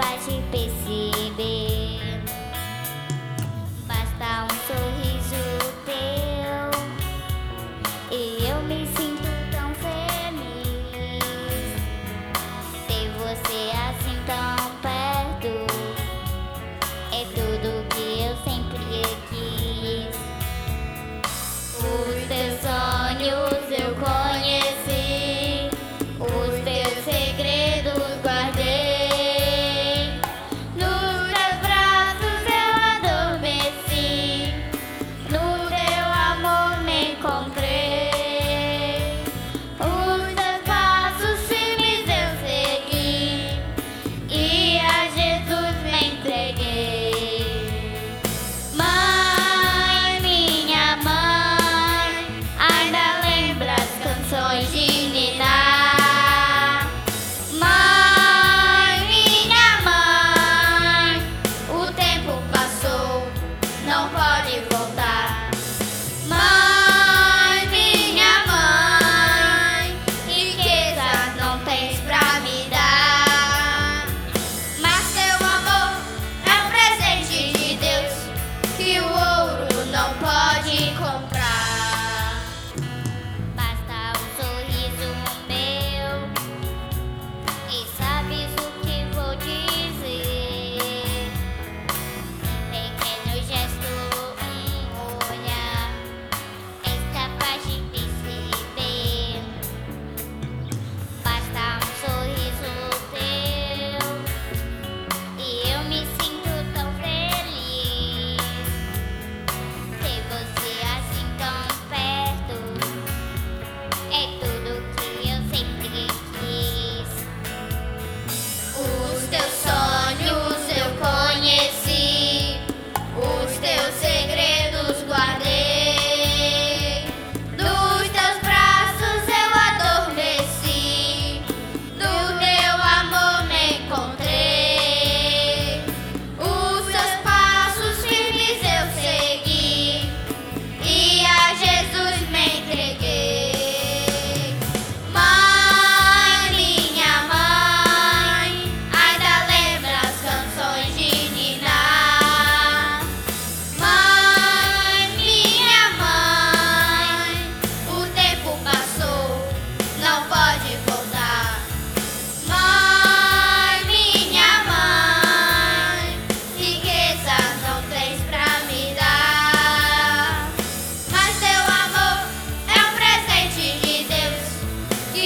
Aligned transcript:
Bye. 0.00 0.59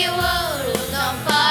you 0.04 0.10
all 0.10 1.43